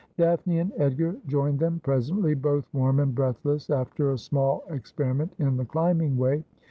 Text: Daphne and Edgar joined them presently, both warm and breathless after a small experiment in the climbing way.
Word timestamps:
Daphne 0.17 0.57
and 0.57 0.73
Edgar 0.77 1.15
joined 1.27 1.59
them 1.59 1.79
presently, 1.83 2.33
both 2.33 2.65
warm 2.73 2.99
and 2.99 3.13
breathless 3.13 3.69
after 3.69 4.09
a 4.11 4.17
small 4.17 4.63
experiment 4.71 5.31
in 5.37 5.57
the 5.57 5.65
climbing 5.65 6.17
way. 6.17 6.43